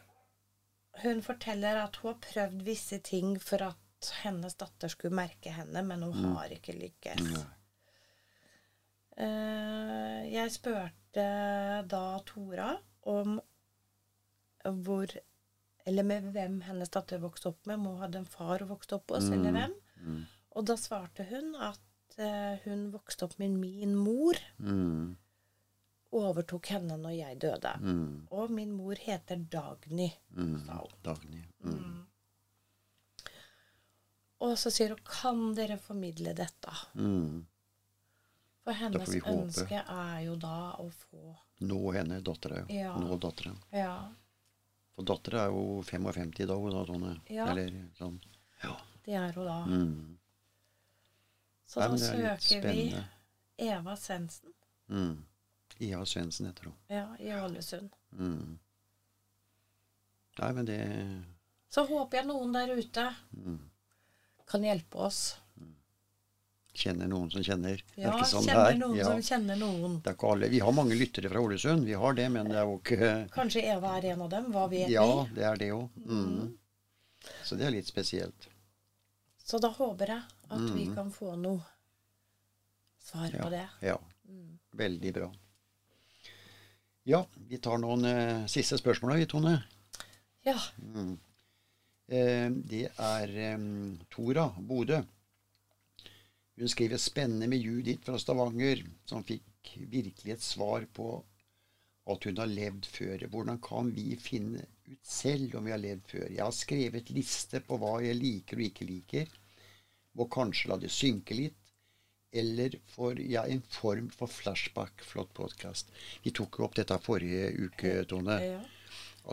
[1.02, 5.82] hun forteller at hun har prøvd visse ting for at hennes datter skulle merke henne,
[5.82, 7.22] men hun har ikke lykkes.
[7.26, 7.44] Nei.
[9.16, 11.22] Uh, jeg spurte
[11.88, 12.74] da Tora
[13.09, 13.38] om
[14.66, 15.09] hvor
[15.87, 17.78] Eller med hvem hennes datter vokste opp med.
[17.78, 19.76] Om hun hadde en far hun vokste opp hos, eller hvem.
[20.02, 20.24] Mm.
[20.59, 24.40] Og da svarte hun at uh, hun vokste opp med min mor.
[24.59, 25.14] Mm.
[26.16, 27.72] Overtok henne når jeg døde.
[27.83, 28.26] Mm.
[28.33, 30.11] Og min mor heter Dagny.
[30.37, 30.59] Mm.
[30.66, 30.94] sa hun.
[31.05, 31.42] Dagny.
[31.64, 32.07] Mm.
[34.46, 36.72] Og så sier hun kan dere formidle dette?
[36.94, 37.44] Mm.
[38.66, 41.35] For hennes ønske er jo da å få
[41.66, 42.64] Nå henne, dattera.
[42.68, 42.90] Ja.
[43.00, 43.57] Nå datteren.
[43.72, 43.94] Ja.
[44.92, 46.66] For dattera er jo 55 i dag.
[46.74, 47.46] da, sånne, Ja.
[47.48, 48.18] Eller sånn.
[48.62, 48.74] Ja.
[49.07, 49.59] Det er hun da.
[49.64, 50.18] Mm.
[51.66, 53.05] Så Nei, da er søker vi.
[53.59, 54.52] Eva Svendsen
[54.88, 55.24] Mm.
[55.81, 56.75] Eva Svendsen heter hun.
[56.89, 57.91] ja, i Ålesund.
[58.19, 58.59] Mm.
[60.39, 60.79] Nei, men det
[61.73, 63.59] Så håper jeg noen der ute mm.
[64.49, 65.39] kan hjelpe oss.
[66.77, 67.81] kjenner noen som kjenner.
[67.95, 68.75] det Ja, er sånn kjenner her.
[68.77, 69.05] noen Ja.
[69.05, 69.95] som kjenner noen.
[70.03, 70.49] Det er ikke alle.
[70.53, 73.62] Vi har mange lyttere fra Ålesund, vi har det, men det er jo ikke Kanskje
[73.65, 74.51] Eva er en av dem.
[74.53, 75.35] Hva vet Ja, vi?
[75.35, 75.89] det er det òg.
[76.05, 76.59] Mm.
[77.45, 78.49] Så det er litt spesielt.
[79.43, 80.95] Så da håper jeg at vi Mm.
[80.95, 81.65] kan få noe
[83.01, 83.43] svar Ja.
[83.43, 83.69] på det.
[83.81, 83.97] Ja.
[84.29, 84.59] Mm.
[84.77, 85.33] Veldig bra.
[87.07, 89.53] Ja, vi tar noen eh, siste spørsmål vi, Tone.
[90.42, 90.57] Ja.
[90.83, 91.12] Mm.
[92.11, 93.66] Eh, det er eh,
[94.11, 94.99] Tora Bodø.
[96.59, 101.12] Hun skriver spennende med Judith fra Stavanger, som fikk virkelig et svar på
[102.11, 103.23] at hun har levd før.
[103.31, 106.27] Hvordan kan vi finne ut selv om vi har levd før?
[106.27, 109.31] Jeg har skrevet liste på hva jeg liker og ikke liker.
[110.19, 111.65] Må kanskje la det synke litt.
[112.37, 115.05] Eller får jeg en form for flashback?
[115.05, 115.92] Flott podkast.
[116.22, 118.37] Vi tok jo opp dette forrige uke, Tone.
[118.44, 118.59] Ja.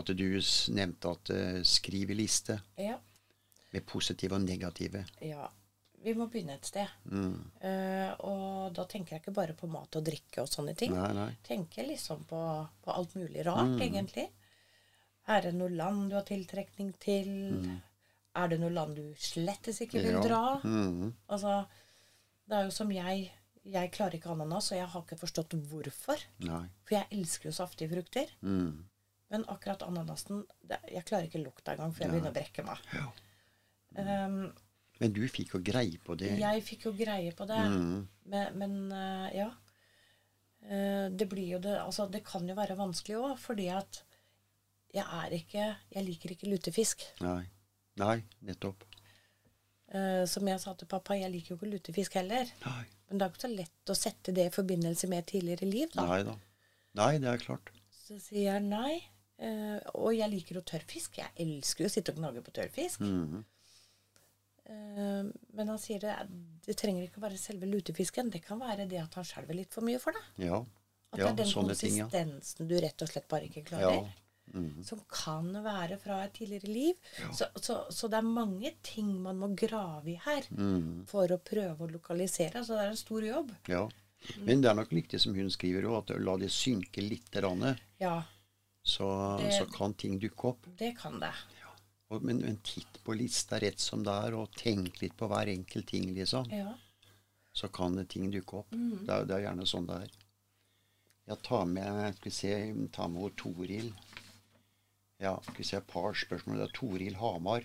[0.00, 0.24] At du
[0.74, 2.96] nevnte at uh, skriv i liste ja.
[3.74, 5.04] med positive og negative.
[5.20, 5.50] ja.
[6.04, 6.90] Vi må begynne et sted.
[7.08, 7.36] Mm.
[7.62, 10.92] Uh, og da tenker jeg ikke bare på mat og drikke og sånne ting.
[10.92, 11.30] Nei, nei.
[11.46, 12.40] Tenker liksom på,
[12.84, 14.26] på alt mulig rart, egentlig.
[15.32, 17.30] Er det noe land du har tiltrekning til?
[18.36, 20.26] Er det noe land du slettes ikke vil Ja.
[20.26, 20.42] dra?
[20.60, 21.14] Mm.
[21.32, 21.56] Altså,
[22.48, 23.30] det er jo som jeg
[23.64, 26.20] Jeg klarer ikke ananas, og jeg har ikke forstått hvorfor.
[26.44, 26.66] Nei.
[26.84, 28.28] For jeg elsker jo saftige frukter.
[28.44, 28.84] Mm.
[29.32, 32.82] Men akkurat ananasen det, Jeg klarer ikke lukta engang, for jeg begynner å brekke meg.
[32.92, 33.06] Ja.
[33.94, 34.52] Um,
[35.00, 36.34] Men du fikk jo greie på det.
[36.38, 37.62] jeg fikk jo greie på det.
[37.72, 38.02] Mm.
[38.30, 39.48] Men, men uh, ja.
[40.64, 44.02] Uh, det blir jo det Altså, det kan jo være vanskelig òg, fordi at
[44.94, 45.64] jeg er ikke
[45.96, 47.02] Jeg liker ikke lutefisk.
[47.24, 47.42] Nei.
[48.00, 48.84] Nei, nettopp.
[49.94, 52.50] Eh, som jeg sa til pappa, jeg liker jo ikke lutefisk heller.
[52.64, 52.82] Nei.
[53.08, 56.06] Men det er ikke så lett å sette det i forbindelse med tidligere liv, da.
[56.10, 56.34] Nei da.
[56.98, 57.70] Nei, det er klart.
[57.94, 59.02] Så sier jeg nei.
[59.34, 61.18] Uh, og jeg liker jo tørrfisk.
[61.18, 63.02] Jeg elsker jo å sitte og gnage på tørrfisk.
[63.02, 63.44] Mm -hmm.
[64.70, 66.14] uh, men han sier det,
[66.66, 68.30] det trenger ikke å være selve lutefisken.
[68.30, 70.46] Det kan være det at han skjelver litt for mye for deg.
[70.46, 70.64] Ja.
[71.12, 72.66] At ja, det er den konsistensen ting, ja.
[72.66, 73.94] du rett og slett bare ikke klarer.
[73.94, 74.23] Ja.
[74.52, 74.84] Mhm.
[74.84, 76.94] Som kan være fra et tidligere liv.
[77.32, 81.06] Så, så, så det er mange ting man må grave i her mm.
[81.10, 82.62] for å prøve å lokalisere.
[82.62, 83.54] Så det er en stor jobb.
[83.68, 83.88] ja.
[84.40, 87.28] Men det er nok riktig som hun skriver òg, at la det synke litt,
[88.00, 88.22] Ja,
[88.82, 90.66] så, Det- så kan ting dukke opp.
[90.78, 91.32] det kan det.
[92.10, 95.48] Og, men, men titt på lista rett som det er, og tenk litt på hver
[95.48, 96.50] enkelt ting, liksom.
[96.52, 96.74] Ja.
[97.52, 98.72] Så kan ting dukke opp.
[98.72, 99.06] Mm.
[99.06, 100.10] Det, er, det er gjerne sånn det er.
[101.26, 103.92] Jeg tar med skal vi se, tar med Toril.
[105.24, 106.60] Ja, skal vi se, et par spørsmål.
[106.60, 107.64] Det er Toril Hamar.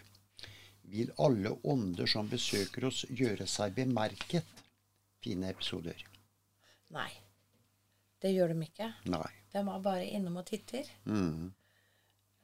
[0.90, 4.64] Vil alle ånder som besøker oss, gjøre seg bemerket?
[5.20, 6.00] Fine episoder.
[6.96, 7.10] Nei.
[8.20, 8.90] Det gjør de ikke.
[9.12, 9.28] Nei.
[9.52, 10.88] De er bare innom og titter.
[11.06, 11.52] Mm.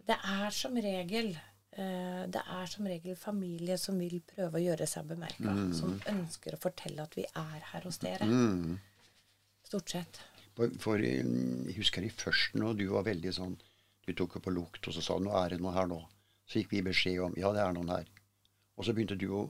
[0.06, 4.88] Det er som regel eh, det er som regel familie som vil prøve å gjøre
[4.90, 5.56] seg bemerka.
[5.76, 8.28] Som ønsker å fortelle at vi er her hos dere.
[8.28, 8.76] Mm.
[9.66, 10.22] Stort sett.
[10.56, 11.26] For, for jeg
[11.76, 13.58] husker i førsten, og du var veldig sånn
[14.06, 16.02] Du tok jo på lukt, og så sa du 'nå er det noe her nå'.
[16.46, 18.08] Så fikk vi beskjed om 'ja, det er noen her'.
[18.78, 19.50] Og så begynte du å,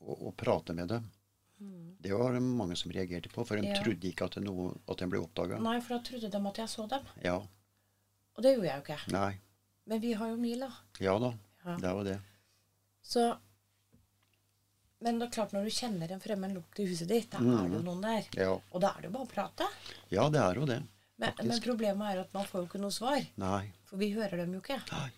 [0.00, 1.10] å, å prate med dem.
[2.00, 3.74] Det var det mange som reagerte på, for de Mm.
[3.74, 3.82] Ja.
[3.82, 5.58] trodde ikke at, det noe, at den ble oppdaga.
[5.58, 7.02] Nei, for da trodde de at jeg så dem.
[7.24, 7.36] Ja.
[8.36, 9.12] Og det gjorde jeg jo ikke.
[9.12, 9.38] Nei.
[9.86, 10.68] Men vi har jo Mila.
[11.00, 11.32] Ja da.
[11.64, 11.76] Ja.
[11.76, 12.20] Det er jo det.
[13.02, 13.38] Så
[15.00, 17.68] Men det er klart, når du kjenner en fremmed lukt i huset ditt, da er
[17.68, 18.28] det jo noen der.
[18.34, 18.52] Ja.
[18.72, 19.66] Og da er det jo bare å prate.
[20.10, 20.82] ja, det er jo det.
[21.18, 23.26] Men, men problemet er at man får jo ikke noe svar.
[23.36, 23.72] Nei.
[23.86, 24.80] For vi hører dem jo ikke.
[24.92, 25.10] Nei.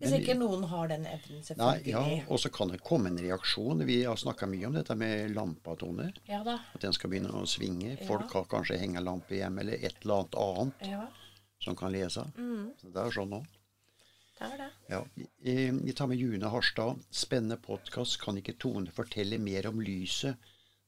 [0.00, 2.00] Hvis ikke noen har den evnen, Nei, ja,
[2.32, 3.82] Og så kan det komme en reaksjon.
[3.84, 6.14] Vi har snakka mye om dette med lampatoner.
[6.24, 6.54] ja da.
[6.74, 7.98] At den skal begynne å svinge.
[7.98, 8.06] Ja.
[8.08, 11.02] Folk har kanskje hengelampe hjemme eller et eller annet annet Ja,
[11.60, 12.24] som kan lese.
[12.38, 12.70] Mm.
[12.80, 13.44] Så det er sånn òg.
[14.38, 14.70] det er det.
[14.88, 15.02] Ja.
[15.84, 17.04] Vi tar med June Harstad.
[17.10, 18.16] Spennende podkast.
[18.24, 20.36] Kan ikke Tone fortelle mer om lyset?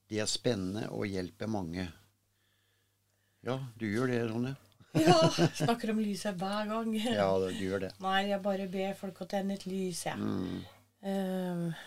[0.09, 1.91] Det er spennende og hjelper mange.
[3.45, 4.57] Ja, du gjør det, Ronne.
[4.93, 5.17] Ja,
[5.57, 6.93] snakker om lyset hver gang.
[7.01, 7.93] Ja, du gjør det.
[8.05, 10.19] Nei, jeg bare ber folk å tenne et lys, jeg.
[10.21, 10.59] Mm.
[11.03, 11.87] Eh,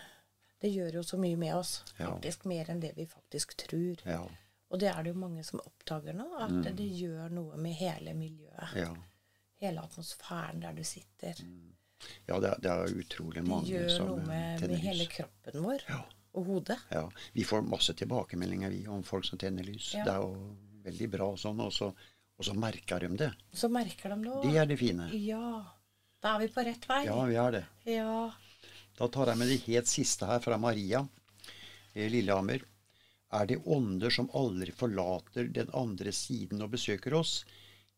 [0.64, 1.76] det gjør jo så mye med oss.
[2.00, 2.10] Ja.
[2.50, 4.02] Mer enn det vi faktisk tror.
[4.08, 4.24] Ja.
[4.72, 8.16] Og det er det jo mange som oppdager nå, at det gjør noe med hele
[8.18, 8.72] miljøet.
[8.74, 8.90] Ja.
[9.62, 11.38] Hele atmosfæren der du sitter.
[12.26, 15.06] ja det, er, det er utrolig Det mange gjør som noe eh, med, med hele
[15.08, 16.02] kroppen vår Ja.
[16.36, 16.76] og hodet.
[16.90, 19.94] Ja, Vi får masse tilbakemeldinger vi om folk som tenner lys.
[19.94, 20.04] Ja.
[20.04, 20.56] Det er jo
[20.90, 21.92] veldig bra sånn, og så,
[22.36, 23.30] og så merker de det.
[23.56, 24.42] Så merker de det òg.
[24.44, 25.08] Det er det fine.
[25.24, 25.50] Ja.
[26.22, 27.02] Da er vi på rett vei.
[27.06, 27.64] Ja, vi er det.
[27.88, 28.16] Ja.
[28.96, 31.02] Da tar jeg med det helt siste her fra Maria
[31.94, 32.64] eh, Lillehammer.
[33.36, 37.40] Er det ånder som aldri forlater den andre siden og besøker oss,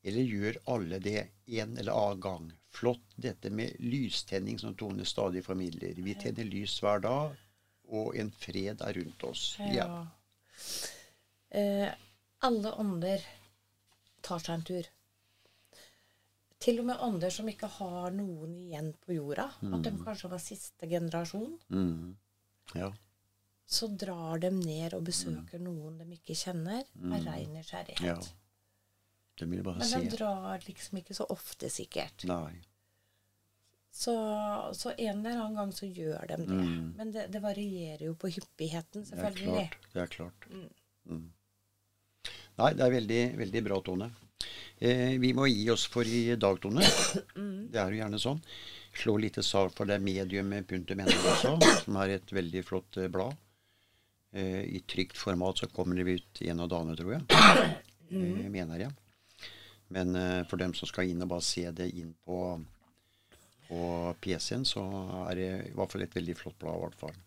[0.03, 1.19] eller gjør alle det
[1.59, 2.49] en eller annen gang?
[2.75, 5.99] Flott dette med lystenning som Tone stadig formidler.
[5.99, 7.37] Vi tenner lys hver dag,
[7.89, 9.57] og en fred er rundt oss.
[9.73, 10.07] ja.
[11.51, 11.89] Eh,
[12.45, 13.23] alle ånder
[14.23, 14.89] tar seg en tur.
[16.59, 20.39] Til og med ånder som ikke har noen igjen på jorda, at de kanskje var
[20.43, 22.17] siste generasjon, Mm.
[22.75, 22.93] Ja.
[23.67, 28.01] så drar de ned og besøker noen de ikke kjenner, av rein nysgjerrighet.
[28.03, 28.19] ja.
[29.79, 30.01] Men se.
[30.01, 32.25] de drar liksom ikke så ofte, sikkert.
[32.27, 32.59] Nei.
[33.93, 34.13] Så,
[34.75, 36.57] så en eller annen gang så gjør de det.
[36.99, 39.47] Men det, det varierer jo på hyppigheten, selvfølgelig.
[39.47, 39.93] Det er klart.
[39.95, 40.49] Det er klart.
[41.07, 41.33] Mm.
[42.59, 44.09] Nei, det er veldig, veldig bra, Tone.
[44.79, 46.83] Eh, vi må gi oss for i dag, Tone.
[47.71, 48.41] Det er jo gjerne sånn.
[48.99, 51.53] Slå litt sal for det medium.no også,
[51.85, 53.37] som er et veldig flott eh, blad.
[54.35, 57.29] Eh, I trygt format så kommer det ut en av dagene, tror jeg.
[58.09, 58.95] Eh, mener jeg.
[59.95, 62.41] Men eh, for dem som skal inn og bare se det inn på,
[63.69, 63.81] på
[64.25, 64.83] PC-en, så
[65.29, 66.75] er det i hvert fall et veldig flott blad.
[66.75, 67.19] i hvert fall.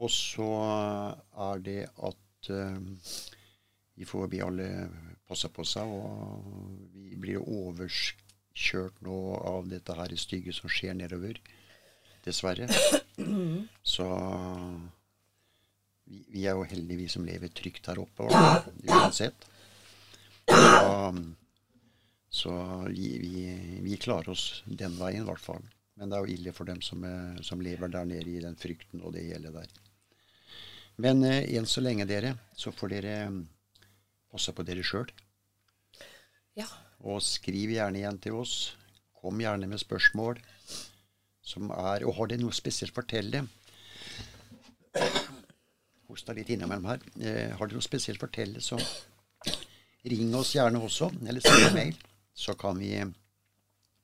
[0.00, 0.48] Og så
[1.50, 2.52] er det at
[4.00, 4.66] vi får vi alle
[5.28, 6.44] passe på seg, og
[6.96, 11.36] vi blir overkjørt nå av dette her stygge som skjer nedover.
[12.24, 12.70] Dessverre.
[13.92, 14.06] Så
[16.08, 19.44] vi, vi er jo heldige, vi som lever trygt her oppe, og, uansett.
[20.48, 21.12] Så,
[22.40, 22.56] så
[22.88, 23.44] vi, vi,
[23.84, 25.70] vi klarer oss den veien, i hvert fall.
[26.00, 28.56] Men det er jo ille for dem som, eh, som lever der nede i den
[28.56, 29.80] frykten og det hele der.
[31.04, 33.16] Men eh, enn så lenge, dere, så får dere
[34.30, 35.10] passe på dere sjøl.
[36.58, 36.66] Ja.
[37.06, 38.54] Og skriv gjerne igjen til oss.
[39.20, 40.40] Kom gjerne med spørsmål.
[41.50, 43.42] Som er Og har dere noe spesielt, fortell det.
[46.10, 47.00] Hosta litt innimellom her.
[47.20, 48.78] Eh, har dere noe spesielt, fortell det, så
[50.10, 51.10] ring oss gjerne også.
[51.26, 52.00] Eller send en mail.
[52.34, 53.10] Så kan vi eh,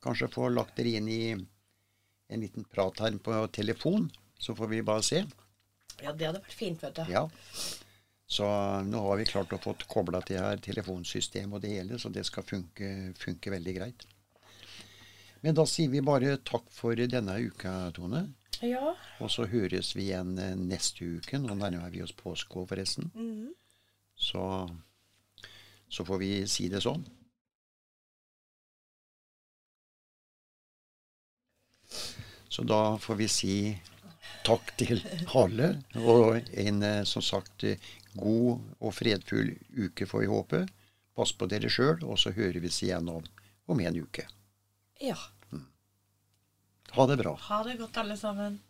[0.02, 4.10] kanskje få lagt dere inn i en liten prat her på telefon.
[4.38, 5.24] Så får vi bare se.
[6.02, 7.04] ja, det hadde vært fint, vet du.
[7.12, 7.26] Ja.
[8.26, 8.46] Så
[8.82, 12.24] nå har vi klart å få kobla til her telefonsystem og det hele, så det
[12.26, 14.06] skal funke, funke veldig greit.
[15.44, 18.24] Men da sier vi bare takk for denne uka, Tone.
[18.64, 18.94] Ja.
[19.22, 21.38] Og så høres vi igjen eh, neste uke.
[21.38, 23.12] Nå nærmer vi oss påske forresten.
[23.14, 23.52] Mhm.
[24.16, 24.42] Så,
[25.92, 27.02] så får vi si det sånn.
[32.48, 33.56] Så da får vi si
[34.46, 35.02] takk til
[35.34, 35.72] alle.
[35.98, 37.82] Og en eh, som sagt eh,
[38.16, 40.62] god og fredfull uke, får vi håpe.
[41.16, 43.24] Pass på dere sjøl, og så hører vi oss igjen om,
[43.66, 44.26] om en uke.
[45.02, 45.18] Ja.
[45.50, 45.66] Mm.
[46.96, 47.36] Ha det bra.
[47.48, 48.60] Ha det godt, alle sammen.